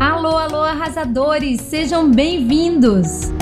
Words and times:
Alô, 0.00 0.36
alô, 0.36 0.62
arrasadores, 0.62 1.60
sejam 1.60 2.10
bem-vindos! 2.10 3.32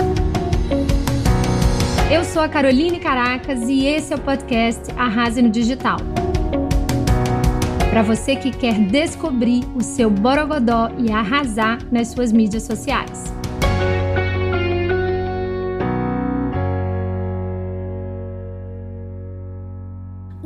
Eu 2.10 2.24
sou 2.24 2.42
a 2.42 2.48
Caroline 2.48 2.98
Caracas 2.98 3.60
e 3.68 3.86
esse 3.86 4.12
é 4.12 4.16
o 4.16 4.20
podcast 4.20 4.90
Arrase 4.96 5.40
no 5.40 5.48
Digital. 5.48 5.96
Para 7.90 8.02
você 8.02 8.36
que 8.36 8.50
quer 8.50 8.78
descobrir 8.78 9.64
o 9.74 9.82
seu 9.82 10.10
borogodó 10.10 10.90
e 10.98 11.10
arrasar 11.10 11.78
nas 11.90 12.08
suas 12.08 12.32
mídias 12.32 12.62
sociais. 12.64 13.32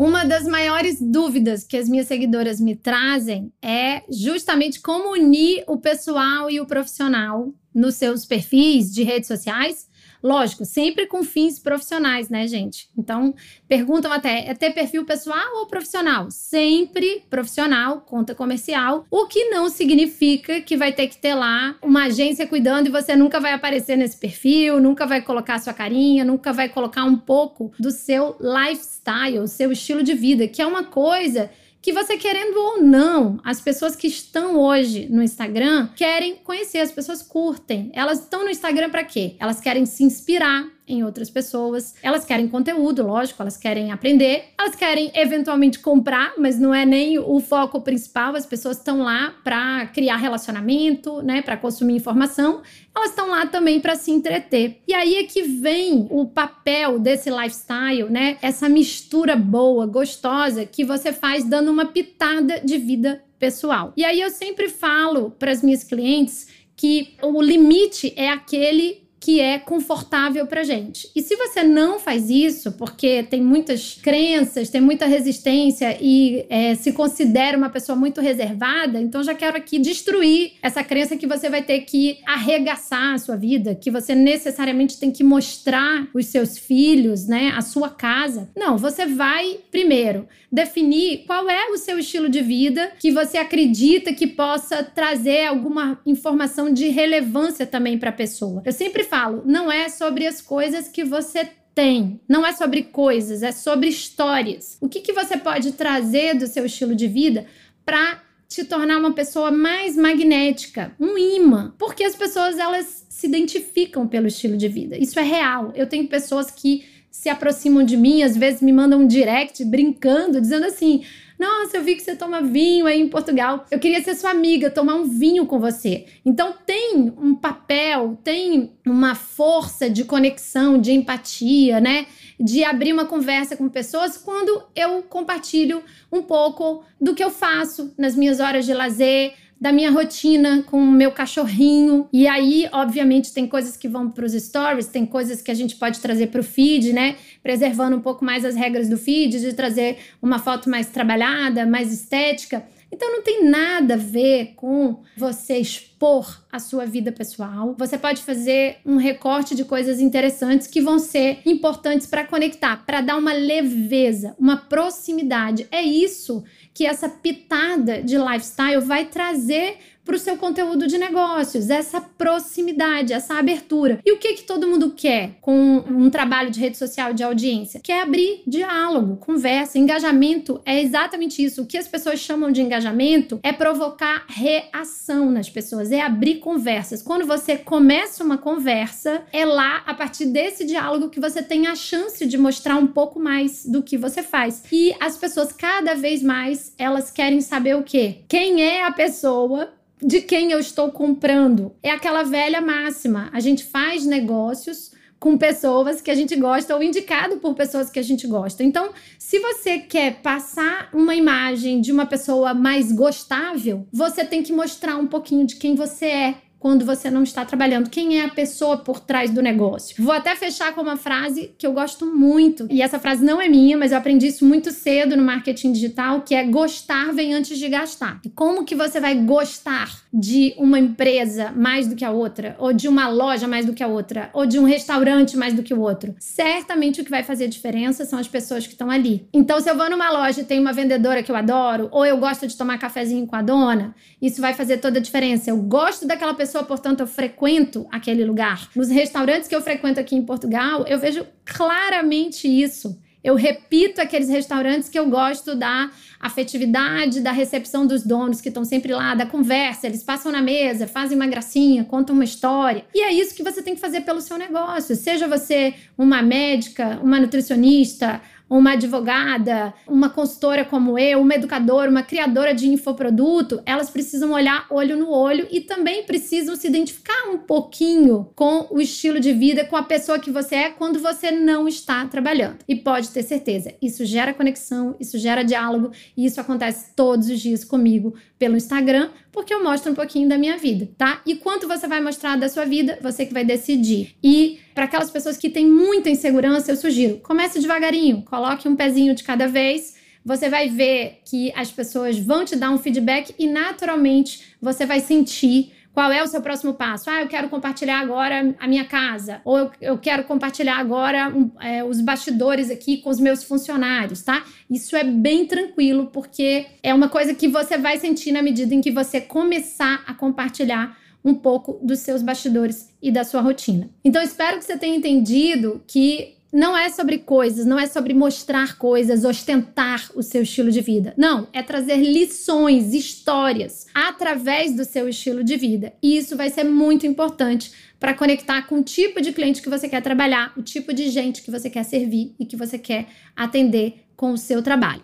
Uma 0.07 0.25
das 0.25 0.45
maiores 0.45 1.01
dúvidas 1.01 1.65
que 1.65 1.77
as 1.77 1.89
minhas 1.89 2.07
seguidoras 2.07 2.61
me 2.61 2.77
trazem 2.77 3.53
é 3.61 4.05
justamente 4.09 4.81
como 4.81 5.11
unir 5.11 5.65
o 5.67 5.79
pessoal 5.79 6.49
e 6.49 6.61
o 6.61 6.65
profissional 6.65 7.53
nos 7.75 7.97
seus 7.97 8.25
perfis 8.25 8.95
de 8.95 9.03
redes 9.03 9.27
sociais 9.27 9.89
Lógico, 10.27 10.65
sempre 10.65 11.07
com 11.07 11.23
fins 11.23 11.57
profissionais, 11.57 12.29
né, 12.29 12.49
gente? 12.49 12.89
Então, 12.99 13.33
perguntam 13.69 14.11
até: 14.11 14.49
é 14.49 14.55
ter 14.55 14.73
perfil 14.73 15.05
pessoal 15.05 15.61
ou 15.61 15.67
profissional? 15.67 16.33
Sempre 16.33 17.23
profissional, 17.31 18.01
conta 18.01 18.35
comercial, 18.35 19.07
o 19.09 19.29
que 19.29 19.51
não 19.51 19.69
significa 19.69 20.61
que 20.61 20.77
vai 20.77 20.93
ter 20.93 21.07
que 21.07 21.17
ter 21.17 21.35
lá 21.35 21.77
uma 21.81 22.07
agência 22.07 22.45
cuidando 22.45 22.89
e 22.89 22.91
você 22.91 23.15
nunca 23.15 23.39
vai 23.39 23.53
aparecer 23.53 23.97
nesse 23.97 24.17
perfil, 24.17 24.81
nunca 24.81 25.07
vai 25.07 25.23
colocar 25.23 25.61
sua 25.61 25.73
carinha, 25.73 26.25
nunca 26.25 26.53
vai 26.53 26.69
colocar 26.69 27.05
um 27.05 27.17
pouco 27.17 27.71
do 27.79 27.93
seu 27.93 28.37
lifestyle, 28.41 29.47
seu 29.47 29.71
estilo 29.71 30.03
de 30.03 30.15
vida, 30.15 30.49
que 30.49 30.61
é 30.61 30.67
uma 30.67 30.83
coisa 30.83 31.53
que 31.87 31.93
você 31.93 32.17
querendo 32.17 32.57
ou 32.57 32.83
não, 32.83 33.39
as 33.45 33.61
pessoas 33.61 33.95
que 33.95 34.09
estão 34.09 34.59
hoje 34.59 35.07
no 35.09 35.23
Instagram 35.23 35.89
querem 35.95 36.35
conhecer, 36.35 36.79
as 36.79 36.91
pessoas 36.91 37.23
curtem. 37.23 37.93
Elas 37.95 38.19
estão 38.19 38.43
no 38.43 38.51
Instagram 38.51 38.91
para 38.91 39.05
quê? 39.05 39.37
Elas 39.39 39.61
querem 39.61 39.87
se 39.87 40.03
inspirar, 40.03 40.67
em 40.87 41.03
outras 41.03 41.29
pessoas. 41.29 41.95
Elas 42.03 42.25
querem 42.25 42.49
conteúdo, 42.49 43.05
lógico, 43.07 43.43
elas 43.43 43.57
querem 43.57 43.91
aprender, 43.91 44.45
elas 44.59 44.75
querem 44.75 45.11
eventualmente 45.15 45.79
comprar, 45.79 46.35
mas 46.39 46.59
não 46.59 46.75
é 46.75 46.87
nem 46.87 47.19
o 47.19 47.41
foco 47.41 47.81
principal. 47.81 48.37
As 48.37 48.47
pessoas 48.47 48.77
estão 48.77 49.03
lá 49.03 49.35
para 49.43 49.87
criar 49.87 50.17
relacionamento, 50.17 51.23
né, 51.23 51.43
para 51.43 51.57
consumir 51.57 51.95
informação. 51.95 52.63
Elas 52.95 53.11
estão 53.11 53.29
lá 53.29 53.47
também 53.47 53.81
para 53.81 53.97
se 53.97 54.11
entreter. 54.11 54.81
E 54.87 54.95
aí 54.95 55.17
é 55.17 55.25
que 55.25 55.43
vem 55.43 56.07
o 56.11 56.27
papel 56.27 56.99
desse 56.99 57.31
lifestyle, 57.31 58.09
né? 58.09 58.39
Essa 58.41 58.69
mistura 58.69 59.37
boa, 59.37 59.87
gostosa 59.87 60.65
que 60.65 60.85
você 60.85 61.13
faz 61.13 61.45
dando 61.45 61.71
uma 61.71 61.87
pitada 61.87 62.61
de 62.65 62.79
vida 62.79 63.23
pessoal. 63.39 63.93
E 63.97 64.05
aí 64.05 64.21
eu 64.21 64.31
sempre 64.31 64.69
falo 64.69 65.31
para 65.31 65.51
as 65.51 65.63
minhas 65.63 65.85
clientes 65.85 66.49
que 66.75 67.15
o 67.23 67.41
limite 67.41 68.13
é 68.17 68.31
aquele 68.31 69.06
que 69.19 69.41
é 69.41 69.59
confortável 69.59 70.47
para 70.47 70.63
gente. 70.63 71.11
E 71.15 71.23
se 71.23 71.37
você 71.37 71.63
não 71.63 71.99
faz 71.99 72.31
isso, 72.31 72.73
porque 72.73 73.23
tem 73.25 73.41
muitas 73.41 73.99
crenças, 74.01 74.71
tem 74.71 74.81
muita 74.81 75.07
resistência 75.07 75.97
e 76.01 76.45
é, 76.49 76.75
se 76.75 76.93
considera 76.93 77.57
uma 77.57 77.71
pessoa 77.71 77.97
muito 77.97 78.21
reservada, 78.21 79.01
então 79.01 79.23
já 79.23 79.35
quero 79.35 79.57
aqui 79.57 79.79
destruir 79.79 80.53
essa 80.63 80.85
crença 80.85 81.17
que 81.17 81.27
você 81.27 81.49
vai 81.49 81.63
ter 81.63 81.81
que 81.81 82.19
arregaçar 82.27 83.15
a 83.15 83.19
sua 83.19 83.37
vida, 83.37 83.75
que 83.75 83.91
você 83.91 84.15
necessariamente 84.15 84.99
tem 84.99 85.11
que 85.11 85.25
mostrar 85.25 86.07
os 86.15 86.27
seus 86.27 86.59
filhos, 86.59 87.27
né, 87.27 87.53
a 87.57 87.63
sua 87.63 87.89
casa. 87.89 88.49
Não, 88.57 88.77
você 88.77 89.07
vai 89.07 89.59
primeiro 89.71 90.29
definir 90.51 91.25
qual 91.27 91.49
é 91.51 91.71
o 91.71 91.77
seu 91.77 91.99
estilo 91.99 92.29
de 92.29 92.41
vida 92.41 92.93
que 92.99 93.11
você 93.11 93.39
acredita 93.39 94.13
que 94.13 94.27
possa 94.27 94.85
trazer 94.85 95.47
alguma 95.47 95.99
informação 96.07 96.73
de 96.73 96.89
relevância 96.89 97.67
também 97.67 97.99
para 97.99 98.11
a 98.11 98.13
pessoa. 98.13 98.63
Eu 98.65 98.73
sempre 98.73 99.05
falo 99.09 99.43
não 99.45 99.71
é 99.71 99.89
sobre 99.89 100.27
as 100.27 100.41
coisas 100.41 100.89
que 100.89 101.05
você 101.05 101.49
tem. 101.75 102.21
Não 102.27 102.45
é 102.45 102.53
sobre 102.53 102.83
coisas, 102.85 103.43
é 103.43 103.53
sobre 103.53 103.89
histórias. 103.89 104.79
O 104.81 104.89
que, 104.89 105.01
que 105.01 105.13
você 105.13 105.37
pode 105.37 105.73
trazer 105.73 106.35
do 106.35 106.47
seu 106.47 106.65
estilo 106.65 106.95
de 106.95 107.07
vida 107.07 107.47
para 107.85 108.23
te 108.49 108.65
tornar 108.65 108.99
uma 108.99 109.13
pessoa 109.13 109.51
mais 109.51 109.97
magnética, 109.97 110.93
um 110.99 111.19
imã, 111.19 111.75
porque 111.79 112.05
as 112.05 112.15
pessoas 112.15 112.59
elas 112.59 113.07
se 113.09 113.27
identificam 113.27 114.07
pelo 114.07 114.27
estilo 114.27 114.57
de 114.57 114.69
vida. 114.69 114.97
Isso 114.97 115.19
é 115.19 115.23
real. 115.23 115.73
Eu 115.75 115.87
tenho 115.87 116.07
pessoas 116.09 116.51
que 116.51 116.85
se 117.11 117.29
aproximam 117.29 117.83
de 117.83 117.97
mim, 117.97 118.23
às 118.23 118.37
vezes 118.37 118.63
me 118.63 118.73
mandam 118.73 119.01
um 119.01 119.07
direct 119.07 119.65
brincando, 119.65 120.41
dizendo 120.41 120.67
assim: 120.67 121.03
nossa, 121.39 121.77
eu 121.77 121.83
vi 121.83 121.97
que 121.97 122.03
você 122.03 122.17
toma 122.17 122.41
vinho 122.41 122.87
aí 122.87 123.01
em 123.01 123.09
Portugal. 123.09 123.67
Eu 123.71 123.79
queria 123.79 124.03
ser 124.03 124.15
sua 124.15 124.31
amiga, 124.31 124.71
tomar 124.71 124.95
um 124.95 125.05
vinho 125.05 125.47
com 125.47 125.59
você. 125.59 126.07
Então 126.25 126.55
tem 126.65 127.13
um 127.19 127.35
papel, 127.35 128.19
tem 128.25 128.73
uma 128.87 129.15
força 129.15 129.91
de 129.91 130.05
conexão, 130.05 130.79
de 130.81 130.93
empatia, 130.93 131.81
né? 131.81 132.07
De 132.41 132.65
abrir 132.65 132.93
uma 132.93 133.05
conversa 133.05 133.57
com 133.57 133.69
pessoas 133.69 134.17
quando 134.17 134.63
eu 134.75 135.03
compartilho 135.03 135.83
um 136.11 136.23
pouco 136.23 136.85
do 137.01 137.15
que 137.15 137.23
eu 137.23 137.31
faço 137.31 137.93
nas 137.99 138.17
minhas 138.17 138.41
horas 138.41 138.65
de 138.65 138.73
lazer, 138.73 139.35
da 139.61 139.73
minha 139.73 139.91
rotina 139.91 140.63
com 140.63 140.79
o 140.79 140.91
meu 140.91 141.11
cachorrinho. 141.11 142.09
E 142.13 142.27
aí, 142.27 142.69
obviamente, 142.73 143.33
tem 143.33 143.47
coisas 143.47 143.77
que 143.77 143.89
vão 143.89 144.11
para 144.11 144.25
os 144.25 144.33
stories, 144.33 144.87
tem 144.87 145.07
coisas 145.07 145.41
que 145.41 145.51
a 145.51 145.55
gente 145.55 145.77
pode 145.77 146.01
trazer 146.01 146.29
para 146.29 146.41
o 146.41 146.45
feed, 146.45 146.93
né? 146.93 147.17
Preservando 147.43 147.97
um 147.97 148.01
pouco 148.01 148.25
mais 148.25 148.45
as 148.45 148.55
regras 148.55 148.89
do 148.89 148.99
feed, 148.99 149.41
de 149.41 149.53
trazer 149.55 149.99
uma 150.21 150.39
foto 150.39 150.69
mais 150.69 150.89
trabalhada, 150.89 151.65
mais 151.65 151.93
estética. 151.93 152.65
Então 152.91 153.13
não 153.13 153.23
tem 153.23 153.45
nada 153.45 153.95
a 153.95 153.99
ver 153.99 154.55
com 154.55 155.03
você 155.17 155.59
expor 155.59 156.43
a 156.51 156.59
sua 156.59 156.87
vida 156.87 157.11
pessoal. 157.11 157.75
Você 157.77 157.99
pode 157.99 158.23
fazer 158.23 158.79
um 158.87 158.97
recorte 158.97 159.55
de 159.55 159.65
coisas 159.65 160.01
interessantes 160.01 160.67
que 160.67 160.81
vão 160.81 160.99
ser 160.99 161.41
importantes 161.45 162.07
para 162.07 162.25
conectar, 162.25 162.85
para 162.87 163.01
dar 163.01 163.17
uma 163.17 163.33
leveza, 163.33 164.35
uma 164.39 164.57
proximidade. 164.57 165.67
É 165.71 165.83
isso 165.83 166.45
que 166.73 166.87
essa 166.87 167.09
pitada 167.09 168.03
de 168.03 168.17
lifestyle 168.17 168.81
vai 168.81 169.07
trazer 169.07 169.79
para 170.07 170.15
o 170.15 170.19
seu 170.19 170.37
conteúdo 170.37 170.87
de 170.87 170.97
negócios, 170.97 171.69
essa 171.69 172.01
proximidade, 172.01 173.13
essa 173.13 173.35
abertura. 173.35 173.99
E 174.07 174.13
o 174.13 174.19
que 174.19 174.35
que 174.35 174.45
todo 174.45 174.69
mundo 174.69 174.93
quer 174.97 175.33
com 175.41 175.85
um 175.89 176.09
trabalho 176.09 176.51
de 176.51 176.61
rede 176.61 176.79
social 176.79 177.13
de 177.13 177.25
audiência? 177.25 177.81
Quer 177.83 178.03
abrir 178.03 178.43
diálogo, 178.47 179.17
conversa, 179.17 179.79
engajamento 179.79 180.61
é 180.65 180.81
exatamente 180.81 181.45
isso. 181.45 181.63
O 181.63 181.67
que 181.67 181.77
as 181.77 181.89
pessoas 181.89 182.21
chamam 182.21 182.53
de 182.53 182.63
engajamento 182.63 183.41
é 183.43 183.53
provocar 183.53 184.25
reação 184.29 185.31
nas 185.31 185.51
pessoas, 185.51 185.91
é 185.91 186.01
abrir 186.01 186.37
conversas. 186.37 187.03
Quando 187.03 187.27
você 187.27 187.57
começa 187.57 188.23
uma 188.23 188.39
conversa, 188.39 189.25
é 189.33 189.45
lá 189.45 189.83
a 189.87 189.93
partir 189.93 190.27
desse 190.27 190.65
diálogo 190.65 191.11
que 191.11 191.19
você 191.19 191.43
tem 191.43 191.67
a 191.67 191.75
chance 191.75 192.25
de 192.25 192.39
mostrar 192.39 192.77
um 192.77 192.87
pouco 192.87 193.19
mais 193.19 193.67
do 193.67 193.83
que 193.83 193.99
você 193.99 194.23
faz. 194.23 194.63
E 194.71 194.95
as 195.01 195.17
pessoas 195.17 195.53
cada 195.53 195.95
vez 195.95 196.23
mais 196.23 196.73
elas 196.79 197.11
querem 197.11 197.41
saber 197.41 197.75
o 197.75 197.83
quê? 197.83 198.19
Quem 198.29 198.63
é 198.63 198.85
a 198.85 198.93
pessoa 198.93 199.73
de 200.03 200.21
quem 200.21 200.53
eu 200.53 200.59
estou 200.59 200.91
comprando. 200.91 201.75
É 201.83 201.91
aquela 201.91 202.23
velha 202.23 202.61
máxima. 202.61 203.31
A 203.33 203.41
gente 203.41 203.65
faz 203.65 204.05
negócios 204.05 204.93
com 205.19 205.39
pessoas 205.39 206.01
que 206.01 206.11
a 206.11 206.15
gente 206.15 206.37
gosta 206.37 206.75
ou 206.75 206.83
indicado 206.83 207.39
por 207.39 207.55
pessoas 207.55 207.91
que 207.91 207.99
a 207.99 208.03
gente 208.03 208.27
gosta. 208.27 208.63
Então, 208.63 208.91
se 209.19 209.39
você 209.39 209.79
quer 209.79 210.21
passar 210.21 210.91
uma 210.93 211.15
imagem 211.15 211.81
de 211.81 211.91
uma 211.91 212.07
pessoa 212.07 212.53
mais 212.53 212.93
gostável, 212.93 213.87
você 213.93 214.25
tem 214.25 214.43
que 214.43 214.53
mostrar 214.53 214.97
um 214.97 215.07
pouquinho 215.07 215.47
de 215.47 215.57
quem 215.57 215.75
você 215.75 216.07
é 216.07 216.35
quando 216.67 216.85
você 216.85 217.09
não 217.09 217.23
está 217.23 217.45
trabalhando? 217.45 217.89
Quem 217.89 218.19
é 218.19 218.25
a 218.25 218.29
pessoa 218.29 218.79
por 218.79 218.99
trás 218.99 219.31
do 219.31 219.41
negócio? 219.41 219.95
Vou 220.03 220.13
até 220.13 220.35
fechar 220.35 220.75
com 220.75 220.81
uma 220.81 220.97
frase 220.97 221.55
que 221.57 221.65
eu 221.65 221.73
gosto 221.73 222.05
muito, 222.07 222.67
e 222.69 222.83
essa 222.83 222.99
frase 222.99 223.25
não 223.25 223.41
é 223.41 223.49
minha, 223.49 223.79
mas 223.79 223.93
eu 223.93 223.99
aprendi 223.99 224.27
isso 224.27 224.45
muito 224.45 224.73
cedo 224.73 225.17
no 225.17 225.23
marketing 225.23 225.71
digital, 225.71 226.23
que 226.23 226.35
é 226.35 226.43
gostar 226.43 227.13
vem 227.13 227.33
antes 227.35 227.57
de 227.57 227.69
gastar. 227.69 228.21
E 228.25 228.29
como 228.29 228.65
que 228.65 228.75
você 228.75 228.99
vai 228.99 229.15
gostar 229.15 229.97
de 230.13 230.57
uma 230.59 230.77
empresa 230.77 231.53
mais 231.55 231.87
do 231.87 231.95
que 231.95 232.05
a 232.05 232.11
outra, 232.11 232.57
ou 232.59 232.73
de 232.73 232.89
uma 232.89 233.07
loja 233.07 233.47
mais 233.47 233.65
do 233.65 233.73
que 233.73 233.85
a 233.85 233.87
outra, 233.87 234.29
ou 234.35 234.45
de 234.45 234.59
um 234.59 234.65
restaurante 234.65 235.37
mais 235.37 235.55
do 235.55 235.63
que 235.63 235.73
o 235.73 235.81
outro? 235.81 236.17
Certamente 236.19 237.01
o 237.01 237.05
que 237.05 237.11
vai 237.13 237.23
fazer 237.23 237.47
diferença 237.47 238.05
são 238.05 238.19
as 238.19 238.27
pessoas 238.27 238.67
que 238.67 238.73
estão 238.73 238.91
ali. 238.91 239.29
Então, 239.33 239.61
se 239.61 239.71
eu 239.71 239.77
vou 239.77 239.89
numa 239.89 240.11
loja 240.11 240.41
e 240.41 240.45
tem 240.45 240.59
uma 240.59 240.73
vendedora 240.73 241.23
que 241.23 241.31
eu 241.31 241.37
adoro, 241.37 241.89
ou 241.93 242.05
eu 242.05 242.17
gosto 242.17 242.45
de 242.45 242.57
tomar 242.57 242.77
cafezinho 242.77 243.25
com 243.25 243.37
a 243.37 243.43
dona, 243.43 243.95
isso 244.21 244.41
vai 244.41 244.53
fazer 244.53 244.79
toda 244.79 244.99
a 244.99 245.03
diferença. 245.03 245.49
Eu 245.49 245.59
gosto 245.59 246.09
daquela 246.09 246.35
pessoa 246.35 246.56
pessoa, 246.57 246.65
portanto, 246.65 247.01
eu 247.01 247.07
frequento 247.07 247.87
aquele 247.91 248.25
lugar. 248.25 248.69
Nos 248.75 248.89
restaurantes 248.89 249.49
que 249.49 249.55
eu 249.55 249.61
frequento 249.61 250.01
aqui 250.01 250.17
em 250.17 250.23
Portugal, 250.23 250.85
eu 250.87 250.99
vejo 250.99 251.27
claramente 251.45 252.49
isso. 252.49 252.99
Eu 253.23 253.35
repito 253.35 254.01
aqueles 254.01 254.29
restaurantes 254.29 254.89
que 254.89 254.99
eu 254.99 255.11
gosto 255.11 255.57
da 255.57 255.91
afetividade, 256.21 257.21
da 257.21 257.33
recepção 257.33 257.85
dos 257.85 258.05
donos 258.05 258.41
que 258.41 258.49
estão 258.49 258.65
sempre 258.65 258.93
lá, 258.95 259.17
da 259.17 259.27
conversa, 259.27 259.89
eles 259.89 260.03
passam 260.05 260.31
na 260.31 260.41
mesa, 260.41 260.87
fazem 260.87 261.17
uma 261.17 261.27
gracinha, 261.27 261.85
contam 261.85 262.15
uma 262.15 262.25
história. 262.25 262.85
E 262.95 263.03
é 263.03 263.13
isso 263.13 263.35
que 263.35 263.43
você 263.43 263.63
tem 263.63 263.75
que 263.75 263.81
fazer 263.81 264.03
pelo 264.03 264.21
seu 264.21 264.39
negócio. 264.39 264.95
Seja 264.95 265.27
você 265.27 265.75
uma 265.99 266.23
médica, 266.23 267.01
uma 267.03 267.19
nutricionista, 267.19 268.23
uma 268.49 268.73
advogada, 268.73 269.75
uma 269.87 270.09
consultora 270.09 270.65
como 270.65 270.99
eu, 270.99 271.21
uma 271.21 271.35
educadora, 271.35 271.91
uma 271.91 272.03
criadora 272.03 272.55
de 272.55 272.69
infoproduto, 272.69 273.61
elas 273.67 273.91
precisam 273.91 274.33
olhar 274.33 274.67
olho 274.71 274.97
no 274.97 275.11
olho 275.11 275.47
e 275.51 275.61
também 275.61 276.05
precisam 276.05 276.55
se 276.55 276.67
identificar 276.67 277.29
um 277.29 277.39
pouquinho 277.39 278.29
com 278.35 278.67
o 278.71 278.81
estilo 278.81 279.19
de 279.19 279.33
vida, 279.33 279.65
com 279.65 279.77
a 279.77 279.83
pessoa 279.83 280.19
que 280.19 280.31
você 280.31 280.55
é 280.55 280.71
quando 280.71 280.99
você 280.99 281.31
não 281.31 281.67
está 281.67 282.07
trabalhando. 282.07 282.59
E 282.69 282.77
pode 282.77 283.09
ter 283.11 283.23
certeza, 283.23 283.75
isso 283.83 284.05
gera 284.05 284.35
conexão, 284.35 284.95
isso 285.01 285.19
gera 285.19 285.43
diálogo 285.43 285.91
e 286.17 286.25
isso 286.25 286.41
acontece 286.41 286.95
todos 286.95 287.29
os 287.29 287.41
dias 287.41 287.65
comigo 287.65 288.15
pelo 288.39 288.57
Instagram, 288.57 289.11
porque 289.33 289.53
eu 289.53 289.63
mostro 289.63 289.93
um 289.93 289.95
pouquinho 289.95 290.29
da 290.29 290.37
minha 290.37 290.57
vida, 290.57 290.89
tá? 290.97 291.23
E 291.27 291.37
quanto 291.37 291.67
você 291.67 291.87
vai 291.87 292.01
mostrar 292.01 292.37
da 292.37 292.49
sua 292.49 292.65
vida, 292.65 292.99
você 293.03 293.25
que 293.25 293.33
vai 293.33 293.45
decidir. 293.45 294.15
E 294.23 294.59
para 294.75 294.85
aquelas 294.85 295.11
pessoas 295.11 295.37
que 295.37 295.51
têm 295.51 295.67
muita 295.67 296.11
insegurança, 296.11 296.71
eu 296.71 296.77
sugiro, 296.77 297.19
comece 297.19 297.61
devagarinho, 297.61 298.23
coloque 298.23 298.69
um 298.69 298.77
pezinho 298.77 299.15
de 299.15 299.25
cada 299.25 299.47
vez. 299.47 299.95
Você 300.25 300.49
vai 300.49 300.69
ver 300.69 301.21
que 301.25 301.53
as 301.55 301.71
pessoas 301.71 302.19
vão 302.19 302.45
te 302.45 302.57
dar 302.57 302.71
um 302.71 302.79
feedback 302.79 303.35
e 303.39 303.47
naturalmente 303.47 304.57
você 304.61 304.85
vai 304.85 305.01
sentir 305.01 305.73
qual 305.97 306.13
é 306.13 306.23
o 306.23 306.27
seu 306.27 306.43
próximo 306.43 306.75
passo? 306.75 307.09
Ah, 307.09 307.23
eu 307.23 307.27
quero 307.27 307.49
compartilhar 307.49 307.99
agora 308.01 308.55
a 308.61 308.69
minha 308.69 308.85
casa. 308.85 309.41
Ou 309.47 309.57
eu, 309.57 309.71
eu 309.81 309.99
quero 309.99 310.25
compartilhar 310.25 310.77
agora 310.77 311.31
um, 311.35 311.51
é, 311.59 311.83
os 311.83 312.03
bastidores 312.03 312.71
aqui 312.71 312.99
com 312.99 313.09
os 313.09 313.19
meus 313.19 313.43
funcionários, 313.43 314.21
tá? 314.23 314.45
Isso 314.69 314.95
é 314.95 315.03
bem 315.03 315.47
tranquilo, 315.47 316.09
porque 316.13 316.67
é 316.83 316.93
uma 316.93 317.09
coisa 317.09 317.33
que 317.33 317.49
você 317.49 317.79
vai 317.79 317.97
sentir 317.99 318.31
na 318.31 318.43
medida 318.43 318.75
em 318.75 318.83
que 318.83 318.91
você 318.91 319.23
começar 319.23 320.05
a 320.07 320.13
compartilhar 320.13 320.99
um 321.25 321.35
pouco 321.35 321.81
dos 321.83 322.01
seus 322.01 322.21
bastidores 322.21 322.91
e 323.01 323.11
da 323.11 323.25
sua 323.25 323.41
rotina. 323.41 323.89
Então, 324.05 324.21
espero 324.21 324.59
que 324.59 324.67
você 324.67 324.77
tenha 324.77 324.95
entendido 324.95 325.83
que 325.87 326.36
não 326.53 326.77
é 326.77 326.89
sobre 326.89 327.19
coisas, 327.19 327.67
não 327.67 327.79
é 327.79 327.87
sobre 327.87 328.15
mostrar 328.15 328.79
coisas, 328.79 329.25
ostentar 329.25 330.11
o 330.15 330.23
seu 330.23 330.43
estilo 330.43 330.71
de 330.71 330.81
vida. 330.81 331.13
Não, 331.17 331.49
é 331.53 331.63
trazer 331.63 331.97
lições, 331.97 332.95
histórias 332.95 333.87
através 333.95 334.75
do 334.75 334.85
seu 334.85 335.09
estilo 335.09 335.43
de 335.43 335.57
vida. 335.57 335.93
E 336.03 336.17
isso 336.17 336.37
vai 336.37 336.51
ser 336.51 336.65
muito 336.65 337.07
importante 337.07 337.73
para 337.99 338.15
conectar 338.15 338.63
com 338.63 338.77
o 338.77 338.83
tipo 338.83 339.21
de 339.21 339.33
cliente 339.33 339.63
que 339.63 339.69
você 339.69 339.89
quer 339.89 340.03
trabalhar, 340.03 340.53
o 340.57 340.63
tipo 340.63 340.93
de 340.93 341.09
gente 341.11 341.43
que 341.43 341.51
você 341.51 341.69
quer 341.69 341.85
servir 341.85 342.35
e 342.39 342.47
que 342.47 342.57
você 342.57 342.79
quer 342.79 343.07
atender 343.35 344.05
com 344.17 344.33
o 344.33 344.39
seu 344.39 344.63
trabalho. 344.63 345.03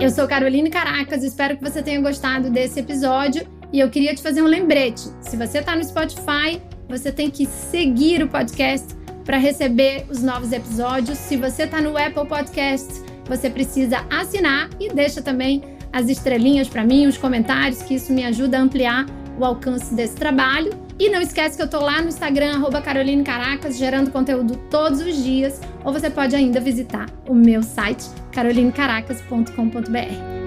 Eu 0.00 0.10
sou 0.10 0.26
Caroline 0.26 0.70
Caracas, 0.70 1.22
espero 1.22 1.56
que 1.56 1.62
você 1.62 1.82
tenha 1.82 2.00
gostado 2.00 2.50
desse 2.50 2.80
episódio 2.80 3.46
e 3.72 3.80
eu 3.80 3.90
queria 3.90 4.14
te 4.14 4.22
fazer 4.22 4.42
um 4.42 4.46
lembrete. 4.46 5.02
Se 5.20 5.36
você 5.36 5.58
está 5.58 5.74
no 5.74 5.84
Spotify, 5.84 6.60
você 6.88 7.10
tem 7.10 7.30
que 7.30 7.46
seguir 7.46 8.22
o 8.22 8.28
podcast 8.28 8.94
para 9.24 9.38
receber 9.38 10.06
os 10.10 10.22
novos 10.22 10.52
episódios. 10.52 11.18
Se 11.18 11.36
você 11.36 11.64
está 11.64 11.80
no 11.80 11.96
Apple 11.96 12.26
Podcasts, 12.26 13.02
você 13.26 13.48
precisa 13.48 14.04
assinar 14.10 14.68
e 14.78 14.92
deixa 14.92 15.22
também 15.22 15.62
as 15.92 16.08
estrelinhas 16.08 16.68
para 16.68 16.84
mim, 16.84 17.06
os 17.06 17.16
comentários, 17.16 17.82
que 17.82 17.94
isso 17.94 18.12
me 18.12 18.24
ajuda 18.24 18.58
a 18.58 18.60
ampliar 18.60 19.06
o 19.38 19.44
alcance 19.44 19.94
desse 19.94 20.16
trabalho. 20.16 20.72
E 20.98 21.08
não 21.08 21.20
esquece 21.20 21.56
que 21.56 21.62
eu 21.62 21.66
estou 21.66 21.80
lá 21.80 22.00
no 22.00 22.08
Instagram, 22.08 22.62
Caroline 22.84 23.24
Caracas, 23.24 23.76
gerando 23.76 24.10
conteúdo 24.10 24.56
todos 24.70 25.00
os 25.00 25.22
dias. 25.22 25.60
Ou 25.84 25.92
você 25.92 26.08
pode 26.08 26.36
ainda 26.36 26.60
visitar 26.60 27.06
o 27.28 27.34
meu 27.34 27.62
site, 27.62 28.04
carolinecaracas.com.br. 28.32 30.44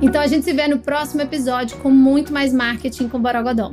Então 0.00 0.20
a 0.20 0.26
gente 0.26 0.44
se 0.44 0.52
vê 0.52 0.68
no 0.68 0.78
próximo 0.78 1.22
episódio 1.22 1.76
com 1.78 1.90
muito 1.90 2.32
mais 2.32 2.52
marketing 2.52 3.08
com 3.08 3.20
Borogodó. 3.20 3.72